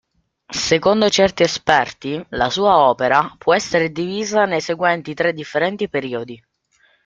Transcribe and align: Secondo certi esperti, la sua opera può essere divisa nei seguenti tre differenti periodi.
Secondo 0.51 1.09
certi 1.09 1.43
esperti, 1.43 2.25
la 2.29 2.49
sua 2.49 2.75
opera 2.87 3.35
può 3.37 3.53
essere 3.53 3.91
divisa 3.91 4.45
nei 4.45 4.59
seguenti 4.59 5.13
tre 5.13 5.31
differenti 5.31 5.89
periodi. 5.89 6.43